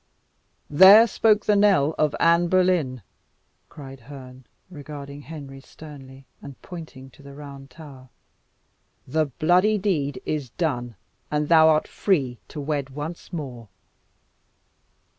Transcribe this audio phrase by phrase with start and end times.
[0.67, 3.03] "There spoke the knell of Anne Boleyn!"
[3.69, 8.09] cried Herne, regarding Henry sternly, and pointing to the Round Tower.
[9.07, 10.95] "The bloody deed is done,
[11.29, 13.67] and thou art free to wed once more.